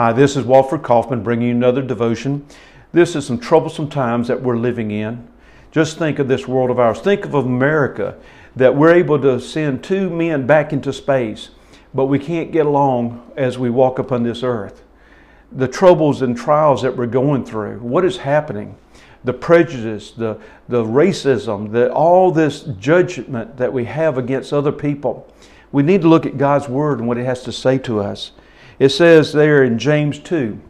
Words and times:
Hi, 0.00 0.12
this 0.12 0.36
is 0.36 0.44
Walford 0.44 0.84
Kaufman 0.84 1.24
bringing 1.24 1.48
you 1.48 1.54
another 1.56 1.82
devotion. 1.82 2.46
This 2.92 3.16
is 3.16 3.26
some 3.26 3.40
troublesome 3.40 3.90
times 3.90 4.28
that 4.28 4.40
we're 4.40 4.56
living 4.56 4.92
in. 4.92 5.26
Just 5.72 5.98
think 5.98 6.20
of 6.20 6.28
this 6.28 6.46
world 6.46 6.70
of 6.70 6.78
ours. 6.78 7.00
Think 7.00 7.24
of 7.24 7.34
America 7.34 8.16
that 8.54 8.76
we're 8.76 8.94
able 8.94 9.20
to 9.20 9.40
send 9.40 9.82
two 9.82 10.08
men 10.08 10.46
back 10.46 10.72
into 10.72 10.92
space, 10.92 11.50
but 11.92 12.04
we 12.04 12.20
can't 12.20 12.52
get 12.52 12.64
along 12.64 13.28
as 13.36 13.58
we 13.58 13.70
walk 13.70 13.98
upon 13.98 14.22
this 14.22 14.44
earth. 14.44 14.84
The 15.50 15.66
troubles 15.66 16.22
and 16.22 16.36
trials 16.36 16.80
that 16.82 16.96
we're 16.96 17.06
going 17.06 17.44
through, 17.44 17.80
what 17.80 18.04
is 18.04 18.18
happening? 18.18 18.76
The 19.24 19.32
prejudice, 19.32 20.12
the, 20.12 20.38
the 20.68 20.84
racism, 20.84 21.72
the, 21.72 21.92
all 21.92 22.30
this 22.30 22.60
judgment 22.78 23.56
that 23.56 23.72
we 23.72 23.86
have 23.86 24.16
against 24.16 24.52
other 24.52 24.70
people. 24.70 25.26
We 25.72 25.82
need 25.82 26.02
to 26.02 26.08
look 26.08 26.24
at 26.24 26.38
God's 26.38 26.68
Word 26.68 27.00
and 27.00 27.08
what 27.08 27.18
it 27.18 27.24
has 27.24 27.42
to 27.42 27.50
say 27.50 27.78
to 27.78 27.98
us. 27.98 28.30
It 28.78 28.90
says 28.90 29.32
there 29.32 29.64
in 29.64 29.78
James 29.78 30.18
2, 30.18 30.60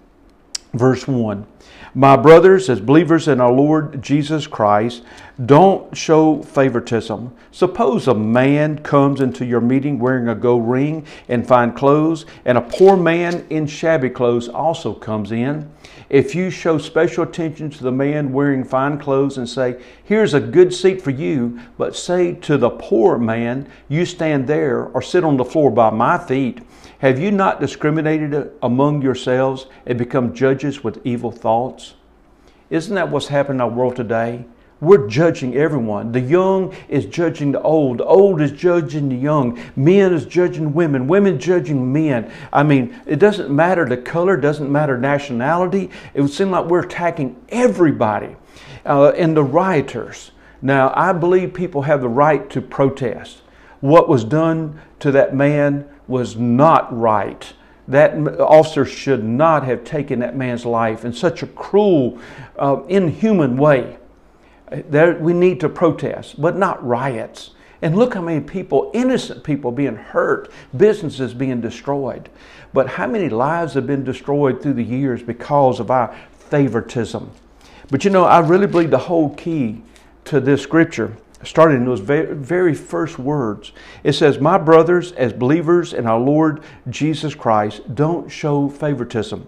verse 0.73 1.06
1 1.06 1.46
My 1.95 2.17
brothers, 2.17 2.69
as 2.69 2.80
believers 2.80 3.29
in 3.29 3.41
our 3.41 3.53
Lord 3.53 4.03
Jesus 4.03 4.47
Christ, 4.47 5.03
don't 5.47 5.97
show 5.97 6.43
favoritism. 6.43 7.34
Suppose 7.51 8.09
a 8.09 8.15
man 8.15 8.79
comes 8.81 9.21
into 9.21 9.45
your 9.45 9.61
meeting 9.61 9.98
wearing 9.98 10.29
a 10.29 10.34
gold 10.34 10.69
ring 10.69 11.07
and 11.29 11.47
fine 11.47 11.73
clothes, 11.73 12.27
and 12.45 12.59
a 12.59 12.62
poor 12.62 12.97
man 12.97 13.47
in 13.51 13.67
shabby 13.67 14.11
clothes 14.11 14.48
also 14.48 14.93
comes 14.93 15.33
in. 15.33 15.71
If 16.11 16.34
you 16.34 16.51
show 16.51 16.79
special 16.79 17.25
attention 17.25 17.70
to 17.70 17.83
the 17.83 17.93
man 17.93 18.33
wearing 18.33 18.65
fine 18.65 18.98
clothes 18.98 19.39
and 19.39 19.48
say, 19.48 19.81
Here's 20.05 20.34
a 20.34 20.41
good 20.41 20.73
seat 20.73 21.03
for 21.03 21.11
you, 21.11 21.61
but 21.77 21.97
say 21.97 22.34
to 22.34 22.56
the 22.56 22.70
poor 22.70 23.19
man, 23.19 23.69
You 23.89 24.05
stand 24.05 24.47
there 24.47 24.87
or 24.87 25.03
sit 25.03 25.25
on 25.25 25.37
the 25.37 25.45
floor 25.45 25.70
by 25.70 25.91
my 25.91 26.19
feet, 26.19 26.61
have 27.01 27.19
you 27.20 27.31
not 27.31 27.61
discriminated 27.61 28.53
among 28.62 29.03
yourselves 29.03 29.67
and 29.87 29.97
become 29.97 30.34
judges 30.34 30.83
with 30.83 31.01
evil 31.05 31.31
thoughts? 31.31 31.48
Isn't 32.70 32.95
that 32.95 33.11
what's 33.11 33.28
happening 33.28 33.56
in 33.56 33.61
our 33.62 33.70
world 33.70 33.97
today? 33.97 34.45
We're 34.81 35.09
judging 35.09 35.56
everyone. 35.56 36.12
The 36.12 36.20
young 36.20 36.75
is 36.89 37.06
judging 37.06 37.50
the 37.50 37.61
old. 37.62 37.98
The 37.98 38.05
old 38.05 38.41
is 38.41 38.53
judging 38.53 39.09
the 39.09 39.17
young. 39.17 39.59
Men 39.75 40.12
is 40.12 40.25
judging 40.25 40.73
women. 40.73 41.09
Women 41.09 41.41
judging 41.41 41.92
men. 41.92 42.31
I 42.53 42.62
mean, 42.62 42.95
it 43.05 43.19
doesn't 43.19 43.50
matter 43.50 43.84
the 43.84 43.97
color, 43.97 44.37
doesn't 44.37 44.70
matter 44.70 44.97
nationality. 44.97 45.91
It 46.15 46.20
would 46.20 46.31
seem 46.31 46.53
like 46.53 46.67
we're 46.67 46.84
attacking 46.84 47.45
everybody. 47.48 48.37
Uh, 48.87 49.11
and 49.11 49.37
the 49.37 49.43
rioters. 49.43 50.31
Now, 50.62 50.93
I 50.95 51.12
believe 51.12 51.55
people 51.55 51.83
have 51.83 52.00
the 52.00 52.09
right 52.09 52.48
to 52.50 52.61
protest. 52.61 53.39
What 53.81 54.09
was 54.09 54.22
done 54.22 54.81
to 55.00 55.11
that 55.12 55.34
man 55.34 55.89
was 56.06 56.37
not 56.37 56.97
right. 56.97 57.53
That 57.89 58.39
officer 58.39 58.84
should 58.84 59.25
not 59.25 59.64
have 59.64 59.83
taken 59.83 60.20
that 60.20 60.36
man's 60.36 60.64
life 60.64 61.05
in 61.05 61.12
such 61.12 61.42
a 61.42 61.47
cruel, 61.47 62.19
uh, 62.58 62.83
inhuman 62.89 63.56
way. 63.56 63.97
There, 64.70 65.14
we 65.19 65.33
need 65.33 65.61
to 65.61 65.69
protest, 65.69 66.41
but 66.41 66.56
not 66.56 66.86
riots. 66.86 67.53
And 67.81 67.97
look 67.97 68.14
how 68.14 68.20
many 68.20 68.41
people, 68.41 68.91
innocent 68.92 69.42
people, 69.42 69.72
being 69.72 69.97
hurt, 69.97 70.50
businesses 70.77 71.33
being 71.33 71.61
destroyed. 71.61 72.28
But 72.75 72.89
how 72.89 73.06
many 73.06 73.28
lives 73.28 73.75
have 73.75 73.86
been 73.86 74.05
destroyed 74.05 74.62
through 74.62 74.75
the 74.75 74.84
years 74.84 75.22
because 75.22 75.81
of 75.81 75.91
our 75.91 76.14
favoritism? 76.33 77.31
But 77.91 78.05
you 78.05 78.11
know, 78.11 78.25
I 78.25 78.41
really 78.41 78.66
believe 78.66 78.91
the 78.91 78.98
whole 78.98 79.31
key 79.34 79.83
to 80.25 80.41
this 80.41 80.62
scripture 80.62 81.16
started 81.44 81.77
in 81.77 81.84
those 81.84 82.00
very 82.00 82.75
first 82.75 83.19
words. 83.19 83.72
It 84.03 84.14
says, 84.14 84.39
My 84.39 84.58
brothers, 84.58 85.12
as 85.12 85.33
believers 85.33 85.92
in 85.92 86.06
our 86.06 86.19
Lord 86.19 86.62
Jesus 86.89 87.34
Christ, 87.34 87.94
don't 87.94 88.28
show 88.28 88.69
favoritism. 88.69 89.47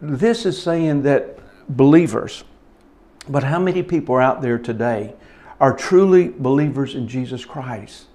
This 0.00 0.46
is 0.46 0.60
saying 0.60 1.02
that 1.02 1.38
believers, 1.68 2.44
but 3.28 3.44
how 3.44 3.58
many 3.58 3.82
people 3.82 4.14
are 4.14 4.22
out 4.22 4.40
there 4.40 4.58
today 4.58 5.14
are 5.60 5.76
truly 5.76 6.28
believers 6.28 6.94
in 6.94 7.06
Jesus 7.06 7.44
Christ? 7.44 8.06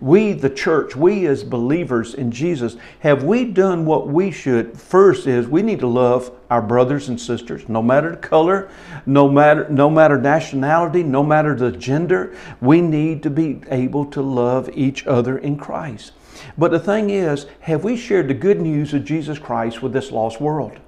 We, 0.00 0.32
the 0.32 0.50
church, 0.50 0.96
we 0.96 1.26
as 1.26 1.44
believers 1.44 2.14
in 2.14 2.32
Jesus, 2.32 2.76
have 3.00 3.22
we 3.22 3.44
done 3.44 3.86
what 3.86 4.08
we 4.08 4.30
should? 4.30 4.78
First 4.78 5.26
is 5.26 5.46
we 5.46 5.62
need 5.62 5.80
to 5.80 5.86
love 5.86 6.32
our 6.50 6.60
brothers 6.60 7.08
and 7.08 7.20
sisters, 7.20 7.68
no 7.68 7.80
matter 7.80 8.10
the 8.10 8.16
color, 8.16 8.68
no 9.06 9.28
matter, 9.28 9.68
no 9.68 9.88
matter 9.88 10.20
nationality, 10.20 11.02
no 11.04 11.22
matter 11.22 11.54
the 11.54 11.70
gender. 11.70 12.36
We 12.60 12.80
need 12.80 13.22
to 13.22 13.30
be 13.30 13.62
able 13.70 14.06
to 14.06 14.20
love 14.20 14.68
each 14.74 15.06
other 15.06 15.38
in 15.38 15.56
Christ. 15.56 16.12
But 16.58 16.72
the 16.72 16.80
thing 16.80 17.10
is, 17.10 17.46
have 17.60 17.84
we 17.84 17.96
shared 17.96 18.28
the 18.28 18.34
good 18.34 18.60
news 18.60 18.92
of 18.94 19.04
Jesus 19.04 19.38
Christ 19.38 19.80
with 19.80 19.92
this 19.92 20.10
lost 20.10 20.40
world? 20.40 20.80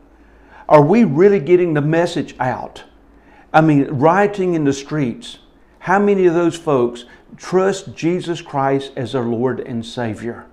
Are 0.69 0.83
we 0.83 1.05
really 1.05 1.41
getting 1.41 1.75
the 1.75 1.81
message 1.81 2.35
out? 2.41 2.83
I 3.53 3.61
mean, 3.61 3.85
rioting 3.85 4.55
in 4.55 4.65
the 4.65 4.73
streets. 4.73 5.39
How 5.79 6.01
many 6.01 6.27
of 6.27 6.35
those 6.35 6.57
folks 6.57 7.05
trust 7.37 7.95
Jesus 7.95 8.41
Christ 8.41 8.93
as 8.97 9.13
their 9.13 9.23
Lord 9.23 9.61
and 9.61 9.85
Savior. 9.85 10.47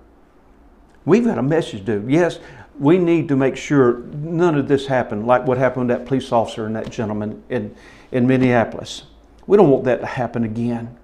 We've 1.04 1.24
got 1.24 1.38
a 1.38 1.42
message 1.42 1.84
to. 1.86 2.04
Yes, 2.08 2.38
we 2.78 2.98
need 2.98 3.28
to 3.28 3.36
make 3.36 3.56
sure 3.56 3.98
none 3.98 4.56
of 4.56 4.68
this 4.68 4.86
happened, 4.86 5.26
like 5.26 5.46
what 5.46 5.58
happened 5.58 5.88
to 5.88 5.94
that 5.94 6.06
police 6.06 6.32
officer 6.32 6.66
and 6.66 6.74
that 6.76 6.90
gentleman 6.90 7.42
in, 7.48 7.74
in 8.10 8.26
Minneapolis. 8.26 9.04
We 9.46 9.56
don't 9.56 9.70
want 9.70 9.84
that 9.84 10.00
to 10.00 10.06
happen 10.06 10.44
again. 10.44 10.96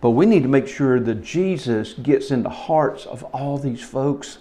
But 0.00 0.10
we 0.10 0.26
need 0.26 0.42
to 0.42 0.50
make 0.50 0.68
sure 0.68 1.00
that 1.00 1.22
Jesus 1.22 1.94
gets 1.94 2.30
in 2.30 2.42
the 2.42 2.50
hearts 2.50 3.06
of 3.06 3.22
all 3.24 3.56
these 3.56 3.82
folks 3.82 4.36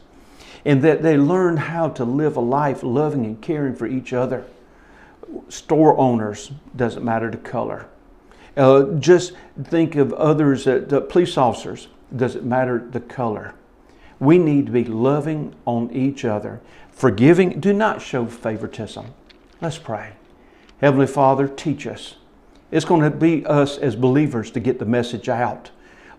and 0.66 0.82
that 0.82 1.02
they 1.02 1.18
learn 1.18 1.56
how 1.56 1.90
to 1.90 2.04
live 2.04 2.36
a 2.36 2.42
life 2.42 2.84
loving 2.84 3.26
and 3.26 3.42
caring 3.42 3.76
for 3.76 3.88
each 3.88 4.12
other. 4.12 4.46
Store 5.48 5.98
owners, 5.98 6.52
doesn't 6.76 7.04
matter 7.06 7.32
the 7.32 7.38
color. 7.38 7.88
Uh, 8.56 8.84
just 9.00 9.34
think 9.64 9.96
of 9.96 10.14
others, 10.14 10.66
the 10.66 11.06
police 11.10 11.38
officers. 11.38 11.88
Does 12.16 12.36
it 12.36 12.44
matter 12.44 12.88
the 12.92 13.00
color? 13.00 13.56
We 14.20 14.38
need 14.38 14.68
to 14.68 14.72
be 14.72 14.84
loving 14.86 15.56
on 15.66 15.92
each 15.92 16.24
other, 16.24 16.62
forgiving. 16.92 17.60
Do 17.60 17.74
not 17.74 18.02
show 18.02 18.26
favoritism. 18.26 19.08
Let's 19.60 19.78
pray. 19.78 20.14
Heavenly 20.80 21.08
Father, 21.08 21.48
teach 21.48 21.88
us. 21.88 22.16
It's 22.72 22.86
going 22.86 23.02
to 23.02 23.10
be 23.10 23.46
us 23.46 23.78
as 23.78 23.96
believers 23.96 24.52
to 24.52 24.60
get 24.60 24.80
the 24.80 24.86
message 24.86 25.30
out. 25.30 25.72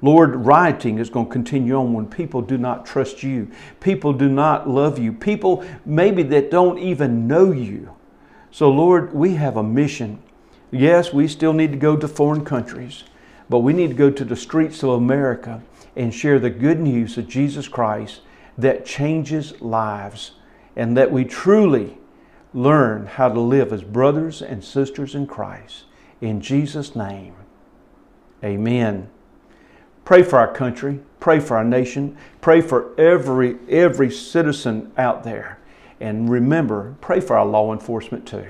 Lord, 0.03 0.35
rioting 0.37 0.99
is 0.99 1.09
going 1.09 1.27
to 1.27 1.33
continue 1.33 1.77
on 1.77 1.93
when 1.95 2.07
people 2.07 2.43
do 2.43 2.59
not 2.59 2.85
trust 2.85 3.23
you. 3.23 3.51
People 3.81 4.13
do 4.13 4.29
not 4.29 4.69
love 4.69 4.99
you. 4.99 5.13
People 5.13 5.65
maybe 5.87 6.23
that 6.25 6.51
don't 6.51 6.79
even 6.79 7.27
know 7.27 7.53
you. 7.53 7.95
So, 8.51 8.71
Lord, 8.71 9.15
we 9.15 9.35
have 9.35 9.57
a 9.57 9.63
mission 9.63 10.23
Yes, 10.75 11.13
we 11.13 11.29
still 11.29 11.53
need 11.53 11.71
to 11.71 11.79
go 11.79 11.97
to 11.97 12.09
foreign 12.09 12.45
countries, 12.45 13.05
but 13.49 13.61
we 13.61 13.73
need 13.73 13.91
to 13.91 13.95
go 13.95 14.11
to 14.11 14.25
the 14.25 14.35
streets 14.35 14.83
of 14.83 14.91
America 14.91 15.63
and 15.95 16.13
share 16.13 16.41
the 16.41 16.51
good 16.51 16.81
news 16.81 17.17
of 17.17 17.29
Jesus 17.29 17.69
Christ 17.69 18.23
that 18.59 18.85
changes 18.85 19.61
lives 19.61 20.33
and 20.75 20.97
that 20.97 21.13
we 21.13 21.25
truly 21.25 21.97
learn 22.53 23.07
how 23.07 23.29
to 23.29 23.39
live 23.39 23.73
as 23.73 23.85
brothers 23.85 24.43
and 24.43 24.65
sisters 24.65 25.15
in 25.15 25.29
Christ. 25.29 25.85
In 26.21 26.41
Jesus' 26.41 26.97
name, 26.97 27.37
amen. 28.43 29.09
Pray 30.05 30.25
for 30.25 30.41
our 30.41 30.53
country, 30.53 30.99
pray 31.21 31.39
for 31.39 31.57
our 31.57 31.65
nation, 31.65 32.17
pray 32.41 32.61
for 32.61 32.99
every, 32.99 33.59
every 33.69 34.11
citizen 34.11 34.91
out 34.99 35.23
there. 35.23 35.61
And 36.01 36.29
remember, 36.29 36.97
pray 37.01 37.21
for 37.21 37.37
our 37.37 37.47
law 37.47 37.73
enforcement 37.73 38.27
too. 38.27 38.49